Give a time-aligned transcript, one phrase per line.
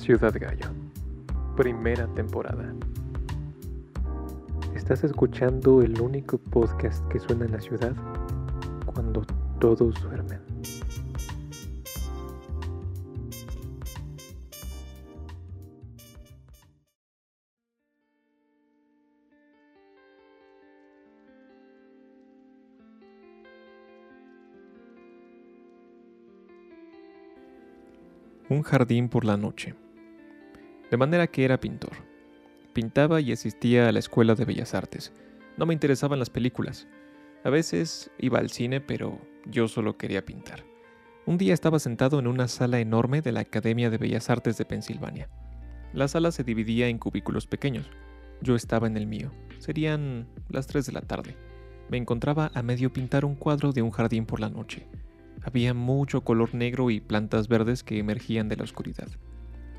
[0.00, 0.70] Ciudad Gallo,
[1.56, 2.72] primera temporada.
[4.74, 7.94] Estás escuchando el único podcast que suena en la ciudad
[8.86, 9.26] cuando
[9.60, 10.40] todos duermen.
[28.48, 29.74] Un jardín por la noche.
[30.90, 31.92] De manera que era pintor.
[32.72, 35.12] Pintaba y asistía a la Escuela de Bellas Artes.
[35.56, 36.88] No me interesaban las películas.
[37.44, 40.64] A veces iba al cine, pero yo solo quería pintar.
[41.26, 44.64] Un día estaba sentado en una sala enorme de la Academia de Bellas Artes de
[44.64, 45.28] Pensilvania.
[45.92, 47.88] La sala se dividía en cubículos pequeños.
[48.40, 49.30] Yo estaba en el mío.
[49.58, 51.36] Serían las 3 de la tarde.
[51.88, 54.86] Me encontraba a medio pintar un cuadro de un jardín por la noche.
[55.42, 59.08] Había mucho color negro y plantas verdes que emergían de la oscuridad.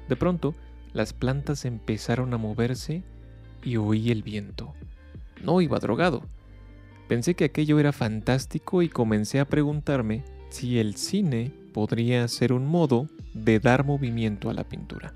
[0.09, 0.53] De pronto,
[0.93, 3.03] las plantas empezaron a moverse
[3.63, 4.73] y oí el viento.
[5.43, 6.23] No iba drogado.
[7.07, 12.67] Pensé que aquello era fantástico y comencé a preguntarme si el cine podría ser un
[12.67, 15.13] modo de dar movimiento a la pintura.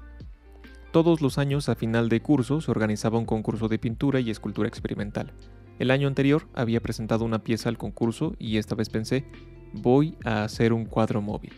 [0.91, 4.67] Todos los años a final de curso se organizaba un concurso de pintura y escultura
[4.67, 5.33] experimental.
[5.78, 9.25] El año anterior había presentado una pieza al concurso y esta vez pensé,
[9.73, 11.53] voy a hacer un cuadro móvil.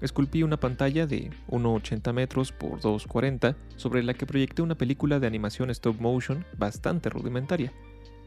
[0.00, 5.26] Esculpí una pantalla de 1,80 metros por 2,40 sobre la que proyecté una película de
[5.26, 7.72] animación stop motion bastante rudimentaria.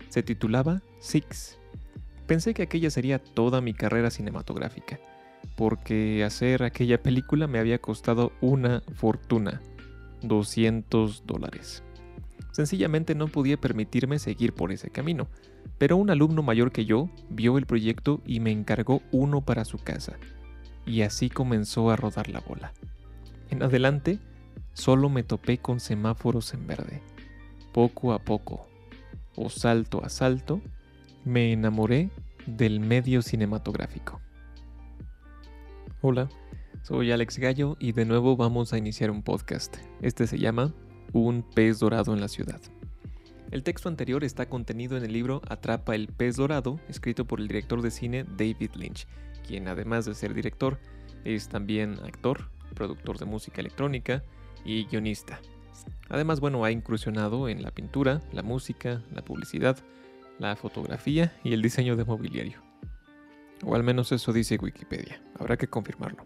[0.09, 1.57] Se titulaba Six.
[2.27, 4.99] Pensé que aquella sería toda mi carrera cinematográfica,
[5.57, 9.61] porque hacer aquella película me había costado una fortuna,
[10.21, 11.83] 200 dólares.
[12.52, 15.27] Sencillamente no podía permitirme seguir por ese camino,
[15.80, 19.80] pero un alumno mayor que yo vio el proyecto y me encargó uno para su
[19.80, 20.17] casa.
[20.86, 22.73] Y así comenzó a rodar la bola.
[23.50, 24.20] En adelante,
[24.73, 27.02] solo me topé con semáforos en verde.
[27.72, 28.67] Poco a poco,
[29.36, 30.61] o salto a salto,
[31.26, 32.10] me enamoré
[32.45, 34.20] del medio cinematográfico.
[36.02, 36.30] Hola,
[36.82, 39.77] soy Alex Gallo y de nuevo vamos a iniciar un podcast.
[40.02, 40.73] Este se llama
[41.14, 42.60] un pez dorado en la ciudad.
[43.52, 47.48] El texto anterior está contenido en el libro Atrapa el pez dorado, escrito por el
[47.48, 49.08] director de cine David Lynch,
[49.45, 50.80] quien además de ser director,
[51.23, 54.23] es también actor, productor de música electrónica
[54.65, 55.39] y guionista.
[56.09, 59.77] Además, bueno, ha incursionado en la pintura, la música, la publicidad,
[60.39, 62.61] la fotografía y el diseño de mobiliario.
[63.64, 66.23] O al menos eso dice Wikipedia, habrá que confirmarlo.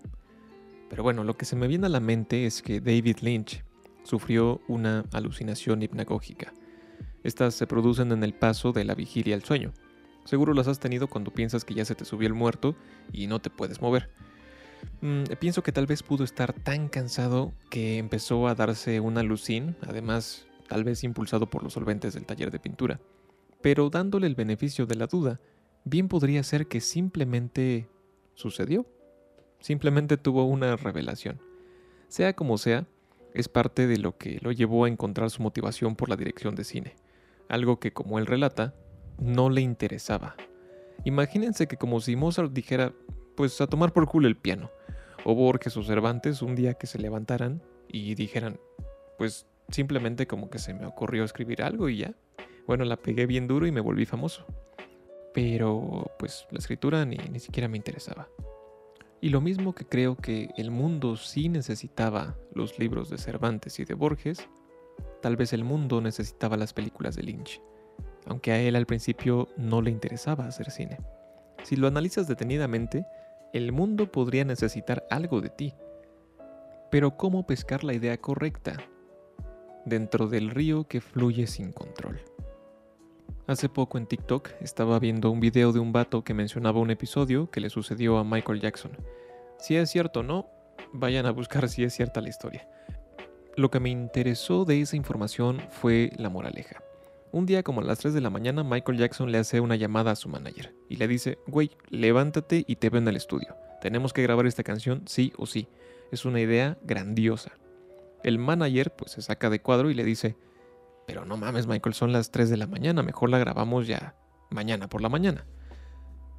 [0.90, 3.64] Pero bueno, lo que se me viene a la mente es que David Lynch
[4.04, 6.54] sufrió una alucinación hipnagógica.
[7.24, 9.74] Estas se producen en el paso de la vigilia al sueño.
[10.28, 12.76] Seguro las has tenido cuando piensas que ya se te subió el muerto
[13.14, 14.10] y no te puedes mover.
[15.00, 19.78] Mm, pienso que tal vez pudo estar tan cansado que empezó a darse una alucin,
[19.88, 23.00] además tal vez impulsado por los solventes del taller de pintura.
[23.62, 25.40] Pero dándole el beneficio de la duda,
[25.86, 27.88] bien podría ser que simplemente
[28.34, 28.86] sucedió.
[29.62, 31.40] Simplemente tuvo una revelación.
[32.10, 32.86] Sea como sea,
[33.34, 36.66] es parte de lo que lo llevó a encontrar su motivación por la dirección de
[36.66, 36.96] cine,
[37.48, 38.76] algo que, como él relata,
[39.20, 40.36] no le interesaba.
[41.04, 42.94] Imagínense que como si Mozart dijera,
[43.36, 44.72] pues a tomar por culo el piano,
[45.24, 48.60] o Borges o Cervantes un día que se levantaran y dijeran,
[49.18, 52.14] pues simplemente como que se me ocurrió escribir algo y ya.
[52.66, 54.46] Bueno, la pegué bien duro y me volví famoso.
[55.34, 58.28] Pero pues la escritura ni, ni siquiera me interesaba.
[59.22, 63.86] Y lo mismo que creo que el mundo sí necesitaba los libros de Cervantes y
[63.86, 64.48] de Borges,
[65.22, 67.62] tal vez el mundo necesitaba las películas de Lynch,
[68.28, 71.00] aunque a él al principio no le interesaba hacer cine.
[71.64, 73.06] Si lo analizas detenidamente,
[73.54, 75.74] el mundo podría necesitar algo de ti.
[76.92, 78.78] Pero ¿cómo pescar la idea correcta
[79.86, 82.22] dentro del río que fluye sin control?
[83.48, 87.50] Hace poco en TikTok estaba viendo un video de un vato que mencionaba un episodio
[87.50, 88.92] que le sucedió a Michael Jackson.
[89.58, 90.48] Si es cierto o no,
[90.92, 92.68] vayan a buscar si es cierta la historia.
[93.56, 96.84] Lo que me interesó de esa información fue la moraleja.
[97.32, 100.12] Un día como a las 3 de la mañana Michael Jackson le hace una llamada
[100.12, 103.56] a su manager y le dice, güey, levántate y te ven en el estudio.
[103.82, 105.68] Tenemos que grabar esta canción sí o sí.
[106.12, 107.52] Es una idea grandiosa.
[108.24, 110.38] El manager pues se saca de cuadro y le dice,
[111.06, 114.16] pero no mames, Michael, son las 3 de la mañana, mejor la grabamos ya
[114.50, 115.46] mañana por la mañana.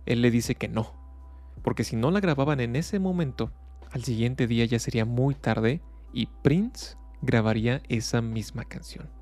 [0.06, 0.94] Él le dice que no,
[1.62, 3.52] porque si no la grababan en ese momento,
[3.90, 5.82] al siguiente día ya sería muy tarde
[6.12, 9.17] y Prince grabaría esa misma canción.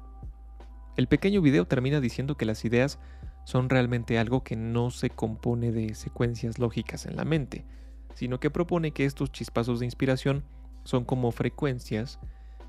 [0.96, 2.98] El pequeño video termina diciendo que las ideas
[3.44, 7.66] son realmente algo que no se compone de secuencias lógicas en la mente,
[8.14, 10.44] sino que propone que estos chispazos de inspiración
[10.84, 12.18] son como frecuencias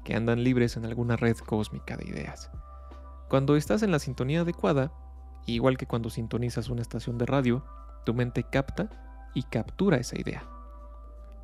[0.04, 2.52] que andan libres en alguna red cósmica de ideas.
[3.30, 4.92] Cuando estás en la sintonía adecuada,
[5.46, 7.64] igual que cuando sintonizas una estación de radio,
[8.06, 8.90] tu mente capta
[9.34, 10.44] y captura esa idea.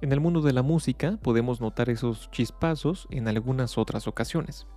[0.02, 4.68] En el mundo de la música podemos notar esos chispazos en algunas otras ocasiones.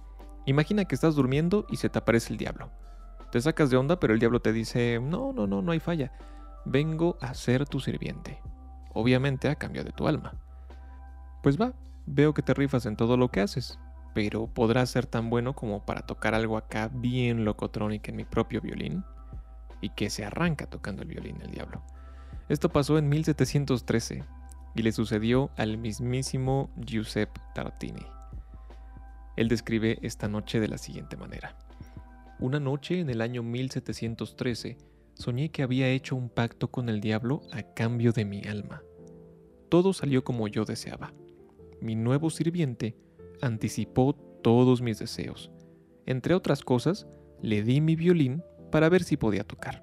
[0.46, 2.70] Imagina que estás durmiendo y se te aparece el diablo.
[3.32, 6.12] Te sacas de onda, pero el diablo te dice, no, no, no, no hay falla.
[6.64, 8.40] Vengo a ser tu sirviente.
[8.94, 10.34] Obviamente a cambio de tu alma.
[11.42, 11.72] Pues va,
[12.06, 13.78] veo que te rifas en todo lo que haces,
[14.14, 18.60] pero ¿podrás ser tan bueno como para tocar algo acá bien locotrónica en mi propio
[18.60, 19.04] violín?
[19.80, 21.82] Y que se arranca tocando el violín el diablo.
[22.48, 24.24] Esto pasó en 1713
[24.76, 28.15] y le sucedió al mismísimo Giuseppe Tartini.
[29.36, 31.56] Él describe esta noche de la siguiente manera.
[32.38, 34.76] Una noche en el año 1713
[35.14, 38.82] soñé que había hecho un pacto con el diablo a cambio de mi alma.
[39.68, 41.12] Todo salió como yo deseaba.
[41.80, 42.96] Mi nuevo sirviente
[43.40, 45.50] anticipó todos mis deseos.
[46.06, 47.06] Entre otras cosas,
[47.42, 49.82] le di mi violín para ver si podía tocar.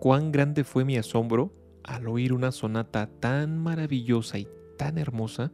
[0.00, 1.54] Cuán grande fue mi asombro
[1.84, 5.52] al oír una sonata tan maravillosa y tan hermosa,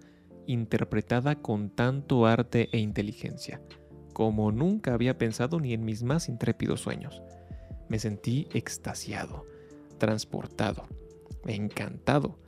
[0.49, 3.61] interpretada con tanto arte e inteligencia,
[4.13, 7.23] como nunca había pensado ni en mis más intrépidos sueños.
[7.89, 9.47] Me sentí extasiado,
[9.99, 10.89] transportado,
[11.47, 12.39] encantado.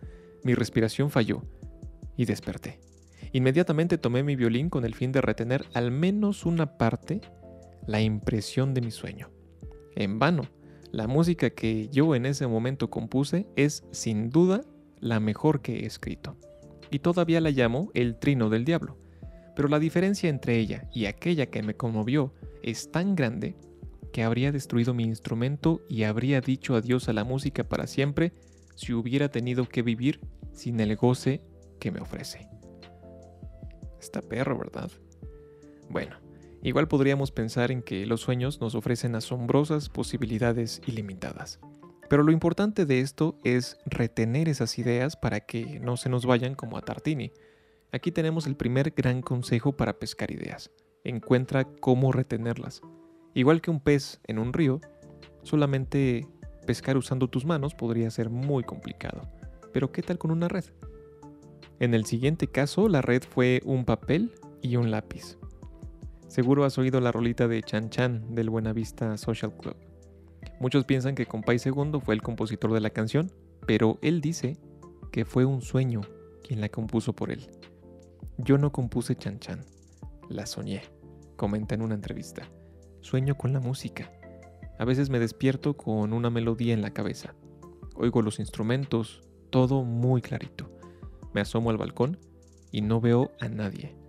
[0.42, 1.42] Mi respiración falló
[2.16, 2.80] y desperté.
[3.32, 7.20] Inmediatamente tomé mi violín con el fin de retener al menos una parte,
[7.86, 9.30] la impresión de mi sueño.
[9.94, 10.48] En vano,
[10.90, 14.62] la música que yo en ese momento compuse es sin duda
[14.98, 16.36] la mejor que he escrito,
[16.90, 18.98] y todavía la llamo el trino del diablo.
[19.56, 23.56] Pero la diferencia entre ella y aquella que me conmovió es tan grande
[24.12, 28.32] que habría destruido mi instrumento y habría dicho adiós a la música para siempre
[28.74, 30.20] si hubiera tenido que vivir
[30.52, 31.42] sin el goce
[31.78, 32.48] que me ofrece.
[34.00, 34.90] Está perro, ¿verdad?
[35.88, 36.16] Bueno,
[36.62, 41.58] Igual podríamos pensar en que los sueños nos ofrecen asombrosas posibilidades ilimitadas.
[42.10, 46.56] Pero lo importante de esto es retener esas ideas para que no se nos vayan
[46.56, 47.30] como a Tartini.
[47.92, 50.72] Aquí tenemos el primer gran consejo para pescar ideas.
[51.04, 52.82] Encuentra cómo retenerlas.
[53.32, 54.80] Igual que un pez en un río,
[55.44, 56.26] solamente
[56.66, 59.30] pescar usando tus manos podría ser muy complicado.
[59.72, 60.64] Pero ¿qué tal con una red?
[61.78, 64.32] En el siguiente caso, la red fue un papel
[64.62, 65.38] y un lápiz.
[66.26, 69.89] Seguro has oído la rolita de Chan Chan del Buenavista Social Club.
[70.60, 73.32] Muchos piensan que Compay Segundo fue el compositor de la canción,
[73.66, 74.56] pero él dice
[75.10, 76.02] que fue un sueño
[76.46, 77.50] quien la compuso por él.
[78.38, 79.64] Yo no compuse Chan Chan,
[80.28, 80.82] la soñé,
[81.36, 82.48] comenta en una entrevista.
[83.00, 84.12] Sueño con la música.
[84.78, 87.34] A veces me despierto con una melodía en la cabeza.
[87.96, 90.70] Oigo los instrumentos, todo muy clarito.
[91.34, 92.18] Me asomo al balcón
[92.70, 94.00] y no veo a nadie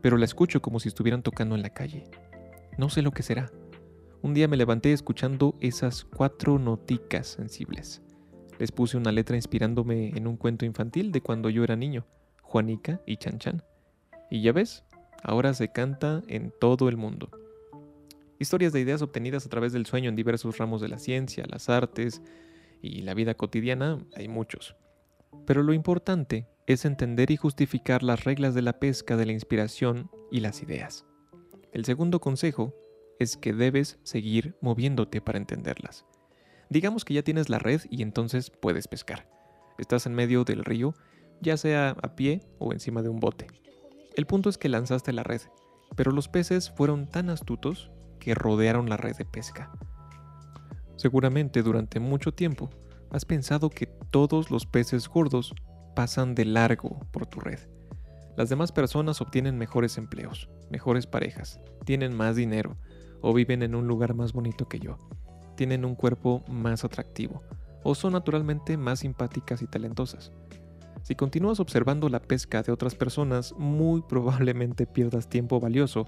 [0.00, 2.04] pero la escucho como si estuvieran tocando en la calle.
[2.78, 3.50] No sé lo que será.
[4.22, 8.02] Un día me levanté escuchando esas cuatro noticas sensibles.
[8.58, 12.06] Les puse una letra inspirándome en un cuento infantil de cuando yo era niño,
[12.42, 13.62] Juanica y Chan Chan.
[14.30, 14.84] Y ya ves,
[15.22, 17.30] ahora se canta en todo el mundo.
[18.38, 21.70] Historias de ideas obtenidas a través del sueño en diversos ramos de la ciencia, las
[21.70, 22.20] artes
[22.82, 24.76] y la vida cotidiana hay muchos.
[25.46, 30.10] Pero lo importante es entender y justificar las reglas de la pesca de la inspiración
[30.30, 31.06] y las ideas.
[31.72, 32.74] El segundo consejo
[33.20, 36.06] es que debes seguir moviéndote para entenderlas.
[36.70, 39.28] Digamos que ya tienes la red y entonces puedes pescar.
[39.78, 40.94] Estás en medio del río,
[41.40, 43.46] ya sea a pie o encima de un bote.
[44.16, 45.42] El punto es que lanzaste la red,
[45.96, 49.70] pero los peces fueron tan astutos que rodearon la red de pesca.
[50.96, 52.70] Seguramente durante mucho tiempo
[53.10, 55.54] has pensado que todos los peces gordos
[55.94, 57.58] pasan de largo por tu red.
[58.36, 62.78] Las demás personas obtienen mejores empleos, mejores parejas, tienen más dinero
[63.20, 64.98] o viven en un lugar más bonito que yo,
[65.56, 67.42] tienen un cuerpo más atractivo
[67.82, 70.32] o son naturalmente más simpáticas y talentosas.
[71.02, 76.06] Si continúas observando la pesca de otras personas, muy probablemente pierdas tiempo valioso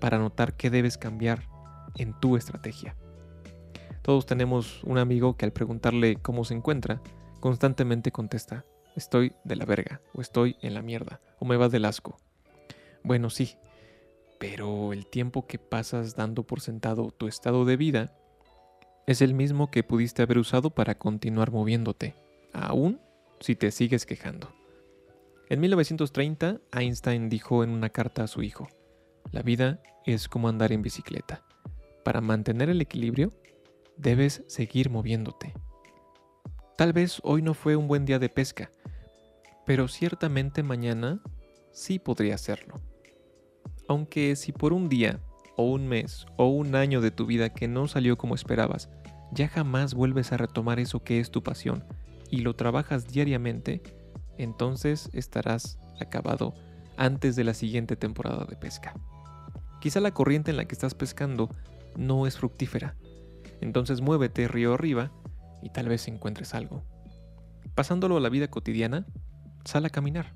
[0.00, 1.48] para notar qué debes cambiar
[1.96, 2.96] en tu estrategia.
[4.02, 7.00] Todos tenemos un amigo que al preguntarle cómo se encuentra,
[7.40, 8.64] constantemente contesta,
[8.96, 12.18] estoy de la verga, o estoy en la mierda, o me va del asco.
[13.02, 13.56] Bueno, sí,
[14.46, 18.12] pero el tiempo que pasas dando por sentado tu estado de vida
[19.06, 22.14] es el mismo que pudiste haber usado para continuar moviéndote,
[22.52, 23.00] aún
[23.40, 24.54] si te sigues quejando.
[25.48, 28.68] En 1930, Einstein dijo en una carta a su hijo,
[29.32, 31.42] la vida es como andar en bicicleta.
[32.04, 33.32] Para mantener el equilibrio,
[33.96, 35.54] debes seguir moviéndote.
[36.76, 38.70] Tal vez hoy no fue un buen día de pesca,
[39.64, 41.22] pero ciertamente mañana
[41.72, 42.82] sí podría serlo.
[43.88, 45.20] Aunque si por un día,
[45.56, 48.88] o un mes, o un año de tu vida que no salió como esperabas,
[49.32, 51.84] ya jamás vuelves a retomar eso que es tu pasión
[52.30, 53.82] y lo trabajas diariamente,
[54.38, 56.54] entonces estarás acabado
[56.96, 58.94] antes de la siguiente temporada de pesca.
[59.80, 61.48] Quizá la corriente en la que estás pescando
[61.96, 62.96] no es fructífera,
[63.60, 65.12] entonces muévete río arriba
[65.62, 66.82] y tal vez encuentres algo.
[67.74, 69.06] Pasándolo a la vida cotidiana,
[69.64, 70.34] sal a caminar.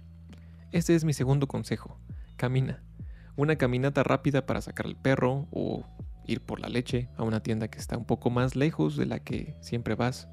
[0.73, 1.99] Este es mi segundo consejo,
[2.37, 2.83] camina.
[3.39, 5.85] Una caminata rápida para sacar al perro o
[6.27, 9.21] ir por la leche a una tienda que está un poco más lejos de la
[9.21, 10.27] que siempre vas.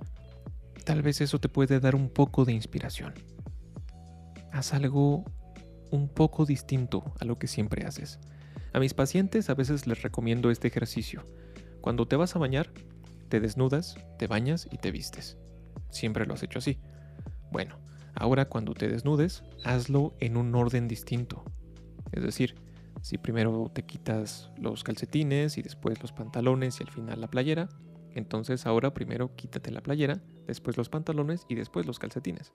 [0.86, 3.14] Tal vez eso te puede dar un poco de inspiración.
[4.52, 5.24] Haz algo
[5.92, 8.20] un poco distinto a lo que siempre haces.
[8.74, 11.28] A mis pacientes a veces les recomiendo este ejercicio.
[11.82, 12.72] Cuando te vas a bañar,
[13.30, 15.38] te desnudas, te bañas y te vistes.
[15.92, 16.80] Siempre lo has hecho así.
[17.52, 17.78] Bueno,
[18.16, 21.46] ahora cuando te desnudes, hazlo en un orden distinto.
[22.12, 22.65] Es decir,
[23.06, 27.70] si primero te quitas los calcetines y después los pantalones y al final la playera,
[28.16, 32.52] entonces ahora primero quítate la playera, después los pantalones y después los calcetines.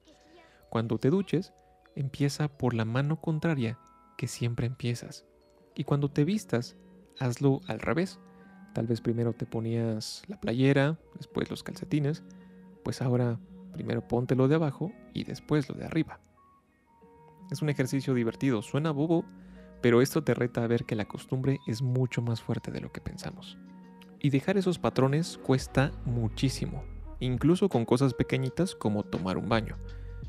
[0.69, 1.52] Cuando te duches,
[1.95, 3.78] empieza por la mano contraria
[4.19, 5.25] que siempre empiezas.
[5.76, 6.76] Y cuando te vistas,
[7.21, 8.19] hazlo al revés.
[8.75, 12.25] Tal vez primero te ponías la playera, después los calcetines,
[12.83, 13.38] pues ahora
[13.73, 16.19] primero ponte lo de abajo y después lo de arriba.
[17.52, 19.25] Es un ejercicio divertido, suena bobo,
[19.80, 22.92] pero esto te reta a ver que la costumbre es mucho más fuerte de lo
[22.92, 23.58] que pensamos.
[24.18, 26.84] Y dejar esos patrones cuesta muchísimo,
[27.20, 29.76] incluso con cosas pequeñitas como tomar un baño.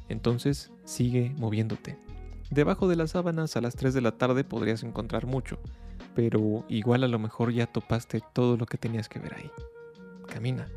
[0.08, 1.98] Entonces sigue moviéndote.
[2.50, 5.60] Debajo de las sábanas a las 3 de la tarde podrías encontrar mucho,
[6.16, 9.52] pero igual a lo mejor ya topaste todo lo que tenías que ver ahí.
[10.28, 10.68] Camina.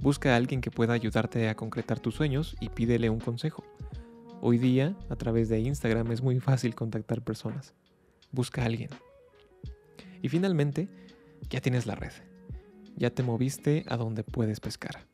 [0.00, 3.64] Busca a alguien que pueda ayudarte a concretar tus sueños y pídele un consejo.
[4.40, 7.74] Hoy día, a través de Instagram, es muy fácil contactar personas.
[8.34, 8.90] Busca a alguien.
[10.22, 10.88] Y finalmente,
[11.48, 12.12] ya tienes la red.
[12.96, 15.06] Ya te moviste a donde puedes pescar.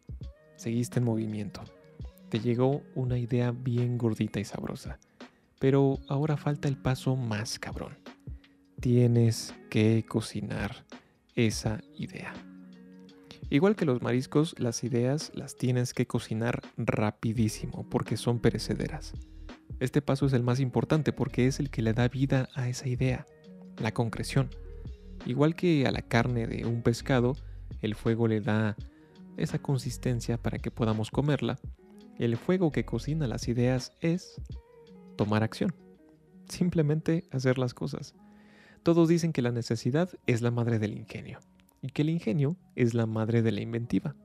[0.57, 1.63] Seguiste en movimiento.
[2.29, 4.99] Te llegó una idea bien gordita y sabrosa.
[5.59, 7.97] Pero ahora falta el paso más cabrón
[8.81, 10.85] tienes que cocinar
[11.35, 12.33] esa idea.
[13.51, 19.13] Igual que los mariscos, las ideas las tienes que cocinar rapidísimo porque son perecederas.
[19.79, 22.89] Este paso es el más importante porque es el que le da vida a esa
[22.89, 23.27] idea,
[23.79, 24.51] la concreción.
[25.27, 27.37] Igual que a la carne de un pescado,
[27.83, 28.77] el fuego le da
[29.37, 31.59] esa consistencia para que podamos comerla.
[32.19, 34.41] El fuego que cocina las ideas es
[35.17, 35.75] tomar acción.
[36.49, 38.15] Simplemente hacer las cosas.
[38.83, 41.39] Todos dicen que la necesidad es la madre del ingenio
[41.83, 44.17] y que el ingenio es la madre de la inventiva.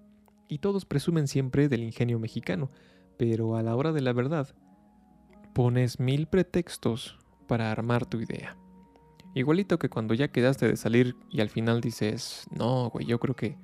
[0.48, 2.72] Y todos presumen siempre del ingenio mexicano,
[3.18, 4.56] pero a la hora de la verdad,
[5.56, 8.58] pones mil pretextos para armar tu idea.
[9.34, 13.38] Igualito que cuando ya quedaste de salir y al final dices, no, güey, yo creo
[13.38, 13.56] que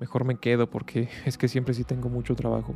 [0.00, 2.74] mejor me quedo porque es que siempre sí tengo mucho trabajo.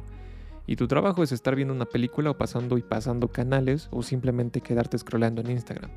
[0.65, 4.61] Y tu trabajo es estar viendo una película o pasando y pasando canales o simplemente
[4.61, 5.91] quedarte scrollando en Instagram.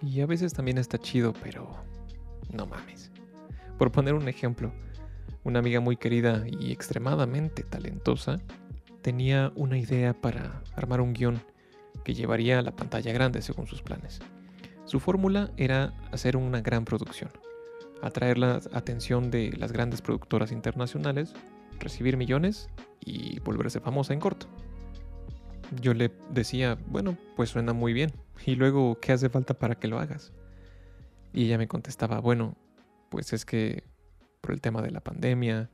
[0.00, 1.68] Y a veces también está chido, pero
[2.52, 3.10] no mames.
[3.76, 4.72] Por poner un ejemplo,
[5.42, 8.38] una amiga muy querida y extremadamente talentosa
[9.02, 11.40] tenía una idea para armar un guion
[12.06, 14.20] que llevaría a la pantalla grande según sus planes.
[14.84, 17.32] Su fórmula era hacer una gran producción,
[18.00, 21.34] atraer la atención de las grandes productoras internacionales,
[21.80, 22.70] recibir millones
[23.00, 24.46] y volverse famosa en corto.
[25.80, 28.12] Yo le decía, bueno, pues suena muy bien.
[28.46, 30.32] Y luego, ¿qué hace falta para que lo hagas?
[31.32, 32.56] Y ella me contestaba, bueno,
[33.08, 33.82] pues es que
[34.42, 35.70] por el tema de la pandemia,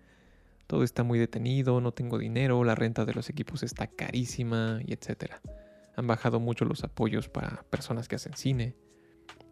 [0.66, 4.94] todo está muy detenido, no tengo dinero, la renta de los equipos está carísima y
[4.94, 5.42] etcétera.
[5.96, 8.74] Han bajado mucho los apoyos para personas que hacen cine.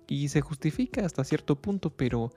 [0.09, 2.32] Y se justifica hasta cierto punto, pero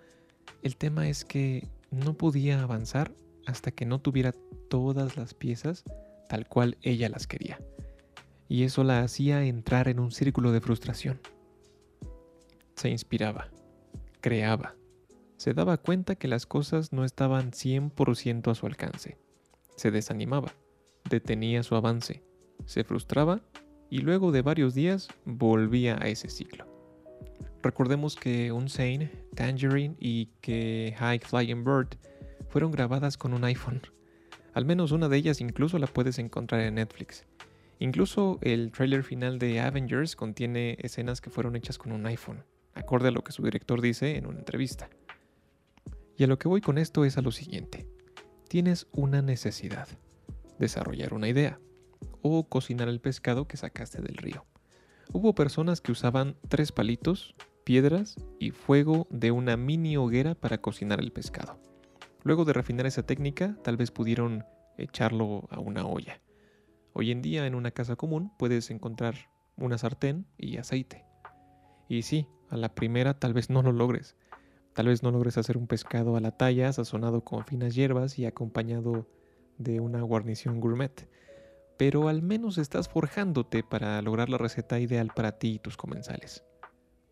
[0.62, 3.14] el tema es que no podía avanzar
[3.46, 4.34] hasta que no tuviera
[4.70, 5.84] todas las piezas
[6.30, 7.60] tal cual ella las quería
[8.54, 11.20] y eso la hacía entrar en un círculo de frustración.
[12.76, 13.50] Se inspiraba,
[14.22, 14.76] creaba,
[15.38, 19.18] se daba cuenta que las cosas no estaban 100% a su alcance,
[19.76, 20.54] se desanimaba,
[21.10, 22.24] detenía su avance,
[22.66, 23.42] se frustraba
[23.94, 26.66] y luego de varios días volvía a ese ciclo.
[27.62, 31.90] Recordemos que Unsane, Tangerine y que High Flying Bird
[32.50, 33.82] fueron grabadas con un iPhone.
[34.56, 37.28] Al menos una de ellas incluso la puedes encontrar en Netflix.
[37.78, 43.10] Incluso el trailer final de Avengers contiene escenas que fueron hechas con un iPhone, acorde
[43.10, 44.90] a lo que su director dice en una entrevista.
[46.18, 47.86] Y a lo que voy con esto es a lo siguiente.
[48.48, 49.88] Tienes una necesidad,
[50.58, 51.60] desarrollar una idea,
[52.24, 54.46] o cocinar el pescado que sacaste del río.
[55.12, 61.00] Hubo personas que usaban tres palitos piedras y fuego de una mini hoguera para cocinar
[61.00, 61.60] el pescado.
[62.24, 64.46] Luego de refinar esa técnica, tal vez pudieron
[64.78, 66.20] echarlo a una olla.
[66.94, 69.16] Hoy en día en una casa común puedes encontrar
[69.58, 71.06] una sartén y aceite.
[71.88, 74.16] Y sí, a la primera tal vez no lo logres.
[74.74, 78.26] Tal vez no logres hacer un pescado a la talla, sazonado con finas hierbas y
[78.26, 79.08] acompañado
[79.58, 81.08] de una guarnición gourmet.
[81.78, 86.44] Pero al menos estás forjándote para lograr la receta ideal para ti y tus comensales.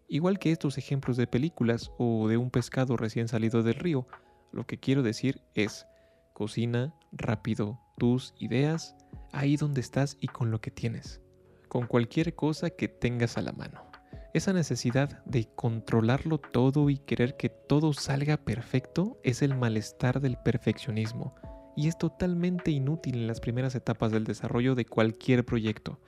[0.08, 4.08] Igual que estos ejemplos de películas o de un pescado recién salido del río,
[4.51, 5.88] lo que quiero decir es,
[6.34, 8.96] cocina rápido tus ideas
[9.32, 11.22] ahí donde estás y con lo que tienes,
[11.68, 13.86] con cualquier cosa que tengas a la mano.
[14.34, 20.38] Esa necesidad de controlarlo todo y querer que todo salga perfecto es el malestar del
[20.38, 21.36] perfeccionismo
[21.75, 26.00] y es totalmente inútil en las primeras etapas del desarrollo de cualquier proyecto.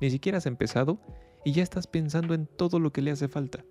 [0.00, 1.00] Ni siquiera has empezado
[1.44, 3.64] y ya estás pensando en todo lo que le hace falta.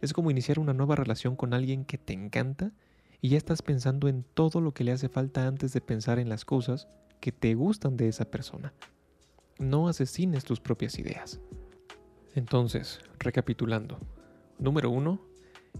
[0.00, 2.72] Es como iniciar una nueva relación con alguien que te encanta
[3.20, 6.28] y ya estás pensando en todo lo que le hace falta antes de pensar en
[6.28, 6.88] las cosas
[7.20, 8.74] que te gustan de esa persona.
[9.58, 11.40] No asesines tus propias ideas.
[12.34, 14.00] Entonces, recapitulando.
[14.58, 15.20] Número uno,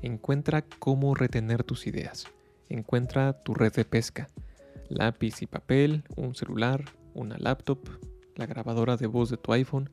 [0.02, 2.26] encuentra cómo retener tus ideas.
[2.68, 4.28] Encuentra tu red de pesca.
[4.92, 6.84] Lápiz y papel, un celular,
[7.14, 7.78] una laptop,
[8.36, 9.88] la grabadora de voz de tu iPhone,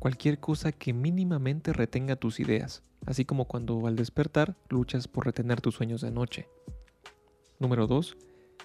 [0.00, 5.60] cualquier cosa que mínimamente retenga tus ideas, así como cuando al despertar luchas por retener
[5.60, 6.48] tus sueños de noche.
[7.60, 8.16] Número 2.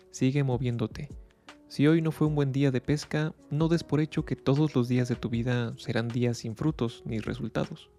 [0.09, 1.09] Sigue moviéndote.
[1.67, 4.73] Si hoy no fue un buen día de pesca, no des por hecho que todos
[4.73, 7.91] los días de tu vida serán días sin frutos ni resultados.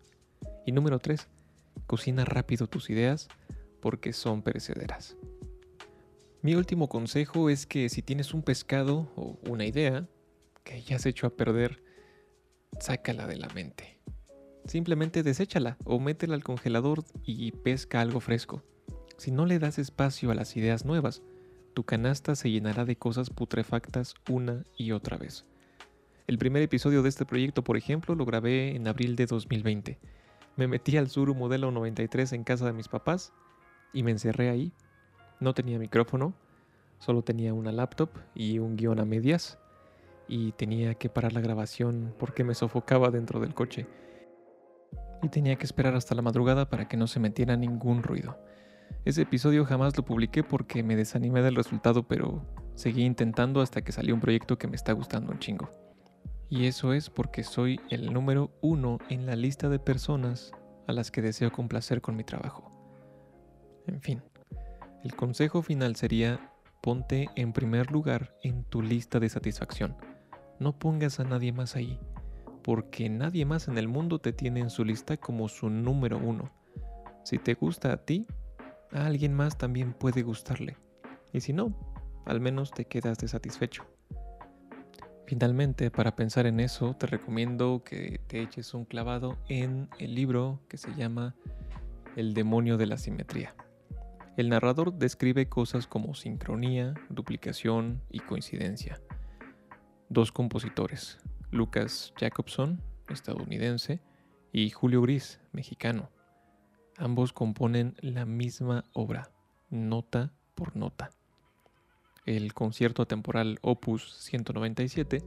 [0.67, 1.29] Y número 3.
[1.87, 3.29] Cocina rápido tus ideas
[3.81, 5.17] porque son perecederas.
[6.43, 10.09] Mi último consejo es que si tienes un pescado o una idea
[10.65, 11.83] que ya has hecho a perder,
[12.81, 14.01] sácala de la mente.
[14.65, 18.63] Simplemente deséchala o métela al congelador y pesca algo fresco.
[19.19, 21.23] Si no le das espacio a las ideas nuevas,
[21.75, 25.45] tu canasta se llenará de cosas putrefactas una y otra vez.
[26.27, 29.99] El primer episodio de este proyecto, por ejemplo, lo grabé en abril de 2020.
[30.57, 33.35] Me metí al Suru modelo 93 en casa de mis papás
[33.93, 34.73] y me encerré ahí.
[35.41, 36.35] No tenía micrófono,
[36.99, 39.59] solo tenía una laptop y un guion a medias
[40.29, 43.87] y tenía que parar la grabación porque me sofocaba dentro del coche.
[45.23, 48.39] Y tenía que esperar hasta la madrugada para que no se metiera ningún ruido.
[49.05, 53.93] Ese episodio jamás lo publiqué porque me desanimé del resultado, pero seguí intentando hasta que
[53.93, 55.71] salió un proyecto que me está gustando un chingo.
[56.49, 60.53] Y eso es porque soy el número uno en la lista de personas
[60.87, 62.71] a las que deseo complacer con mi trabajo.
[63.87, 64.23] En fin,
[65.03, 69.97] el consejo final sería ponte en primer lugar en tu lista de satisfacción.
[70.59, 71.99] No pongas a nadie más ahí,
[72.63, 76.51] porque nadie más en el mundo te tiene en su lista como su número uno.
[77.25, 78.27] Si te gusta a ti,
[78.93, 80.77] a alguien más también puede gustarle.
[81.33, 81.75] Y si no,
[82.27, 83.85] al menos te quedas desatisfecho.
[85.27, 90.61] Finalmente, para pensar en eso, te recomiendo que te eches un clavado en el libro
[90.69, 91.37] que se llama
[92.17, 93.55] El demonio de la simetría.
[94.41, 98.99] El narrador describe cosas como sincronía, duplicación y coincidencia.
[100.09, 101.19] Dos compositores,
[101.51, 104.01] Lucas Jacobson, estadounidense,
[104.51, 106.09] y Julio Gris, mexicano,
[106.97, 109.31] Ambos componen la misma obra,
[109.69, 111.11] nota por nota.
[112.25, 115.23] El concierto temporal Opus 197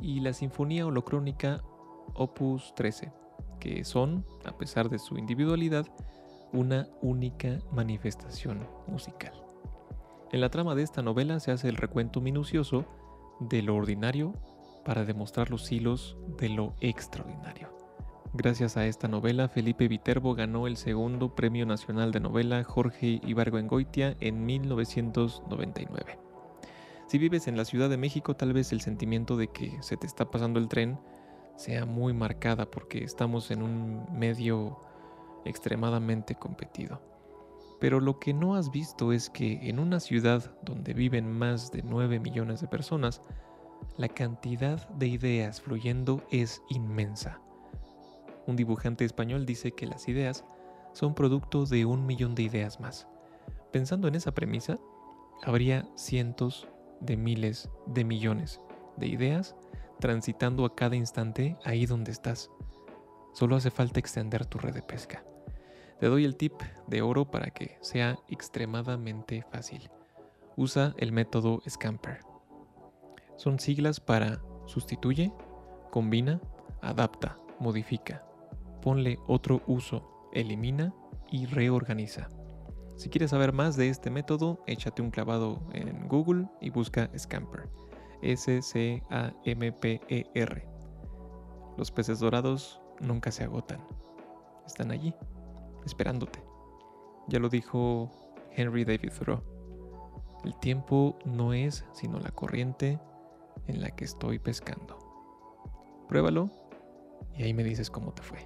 [0.00, 1.62] y la Sinfonía Holocrónica
[2.14, 3.12] Opus 13,
[3.60, 5.86] que son, a pesar de su individualidad,
[6.56, 9.32] una única manifestación musical.
[10.32, 12.84] En la trama de esta novela se hace el recuento minucioso
[13.40, 14.34] de lo ordinario
[14.84, 17.68] para demostrar los hilos de lo extraordinario.
[18.32, 24.16] Gracias a esta novela, Felipe Viterbo ganó el segundo Premio Nacional de Novela Jorge Ibargüengoitia
[24.20, 26.18] en 1999.
[27.06, 30.06] Si vives en la Ciudad de México, tal vez el sentimiento de que se te
[30.06, 30.98] está pasando el tren
[31.56, 34.80] sea muy marcada porque estamos en un medio
[35.46, 37.00] extremadamente competido.
[37.80, 41.82] Pero lo que no has visto es que en una ciudad donde viven más de
[41.82, 43.20] 9 millones de personas,
[43.96, 47.40] la cantidad de ideas fluyendo es inmensa.
[48.46, 50.44] Un dibujante español dice que las ideas
[50.92, 53.06] son producto de un millón de ideas más.
[53.72, 54.78] Pensando en esa premisa,
[55.42, 56.66] habría cientos
[57.00, 58.60] de miles de millones
[58.96, 59.54] de ideas
[60.00, 62.50] transitando a cada instante ahí donde estás.
[63.32, 65.24] Solo hace falta extender tu red de pesca.
[65.98, 66.54] Te doy el tip
[66.86, 69.90] de oro para que sea extremadamente fácil.
[70.56, 72.20] Usa el método Scamper.
[73.36, 75.32] Son siglas para sustituye,
[75.90, 76.40] combina,
[76.80, 78.26] adapta, modifica
[78.86, 80.94] ponle otro uso elimina
[81.28, 82.28] y reorganiza.
[82.96, 87.68] Si quieres saber más de este método, échate un clavado en Google y busca Scamper.
[88.22, 89.08] S-C-A-M-P-E-R.
[91.76, 93.84] Los peces dorados nunca se agotan.
[94.64, 95.12] Están allí,
[95.86, 96.42] esperándote.
[97.28, 98.10] Ya lo dijo
[98.50, 99.42] Henry David Thoreau.
[100.44, 103.00] El tiempo no es sino la corriente
[103.66, 104.98] en la que estoy pescando.
[106.08, 106.50] Pruébalo
[107.36, 108.38] y ahí me dices cómo te fue.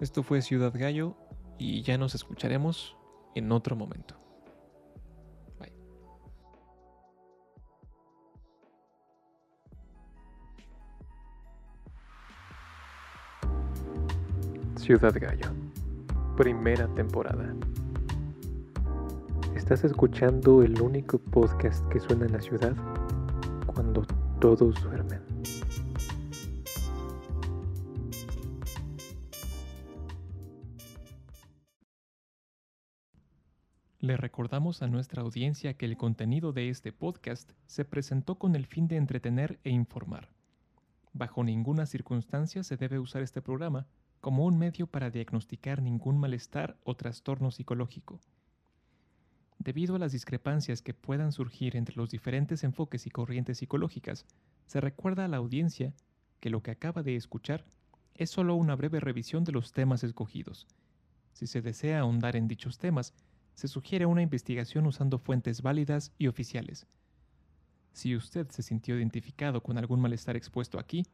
[0.00, 1.14] Esto fue Ciudad Gallo
[1.58, 2.96] y ya nos escucharemos
[3.34, 4.25] en otro momento.
[14.86, 15.48] Ciudad Gallo,
[16.36, 17.52] primera temporada.
[19.56, 22.72] Estás escuchando el único podcast que suena en la ciudad
[23.66, 24.06] cuando
[24.40, 25.20] todos duermen.
[33.98, 38.66] Le recordamos a nuestra audiencia que el contenido de este podcast se presentó con el
[38.66, 40.28] fin de entretener e informar.
[41.12, 43.88] Bajo ninguna circunstancia se debe usar este programa
[44.26, 48.18] como un medio para diagnosticar ningún malestar o trastorno psicológico.
[49.60, 54.26] Debido a las discrepancias que puedan surgir entre los diferentes enfoques y corrientes psicológicas,
[54.66, 55.94] se recuerda a la audiencia
[56.40, 57.66] que lo que acaba de escuchar
[58.16, 60.66] es solo una breve revisión de los temas escogidos.
[61.32, 63.14] Si se desea ahondar en dichos temas,
[63.54, 66.88] se sugiere una investigación usando fuentes válidas y oficiales.
[67.92, 71.04] Si usted se sintió identificado con algún malestar expuesto aquí,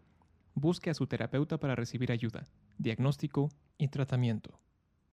[0.55, 2.47] busque a su terapeuta para recibir ayuda,
[2.79, 4.59] diagnóstico y tratamiento.